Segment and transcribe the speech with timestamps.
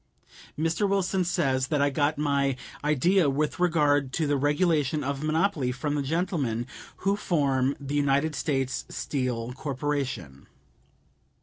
[0.57, 0.89] Mr.
[0.89, 5.93] Wilson says that I got my "idea with regard to the regulation of monopoly from
[5.93, 6.65] the gentlemen
[7.05, 10.47] who form the United States Steel Corporation."